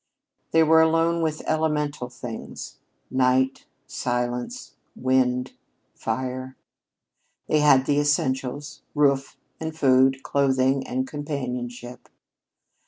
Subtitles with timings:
[0.49, 2.77] They were alone with elemental things
[3.11, 5.53] night, silence, wind, and
[5.93, 6.57] fire.
[7.45, 12.09] They had the essentials, roof and food, clothing and companionship.